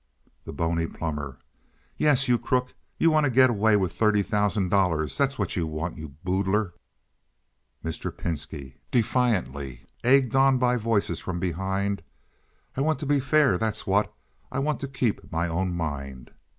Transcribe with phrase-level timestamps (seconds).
[0.45, 1.37] The Bony Plumber.
[1.95, 2.73] "Yes, you crook!
[2.97, 6.73] You want to get away with thirty thousand dollars, that's what you want, you boodler!"
[7.85, 8.11] Mr.
[8.11, 12.01] Pinski (defiantly, egged on by voices from behind).
[12.75, 14.11] "I want to be fair—that's what.
[14.51, 16.31] I want to keep my own mind.